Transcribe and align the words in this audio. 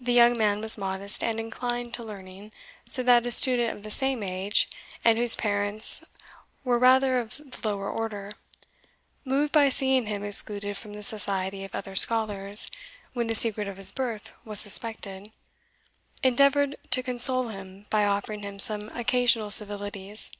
The 0.00 0.12
young 0.12 0.38
man 0.38 0.60
was 0.60 0.78
modest 0.78 1.24
and 1.24 1.40
inclined 1.40 1.92
to 1.94 2.04
learning, 2.04 2.52
so 2.88 3.02
that 3.02 3.26
a 3.26 3.32
student 3.32 3.76
of 3.76 3.82
the 3.82 3.90
same 3.90 4.22
age, 4.22 4.68
and 5.04 5.18
whose 5.18 5.34
parents 5.34 6.04
where 6.62 6.78
rather 6.78 7.18
of 7.18 7.38
the 7.38 7.68
lower 7.68 7.90
order, 7.90 8.30
moved 9.24 9.50
by 9.50 9.68
seeing 9.68 10.06
him 10.06 10.22
excluded 10.22 10.76
from 10.76 10.92
the 10.92 11.02
society 11.02 11.64
of 11.64 11.74
other 11.74 11.96
scholars 11.96 12.70
when 13.12 13.26
the 13.26 13.34
secret 13.34 13.66
of 13.66 13.76
his 13.76 13.90
birth 13.90 14.32
was 14.44 14.60
suspected, 14.60 15.32
endeavoured 16.22 16.76
to 16.92 17.02
console 17.02 17.48
him 17.48 17.86
by 17.90 18.04
offering 18.04 18.42
him 18.42 18.60
some 18.60 18.88
occasional 18.90 19.50
civilities. 19.50 20.30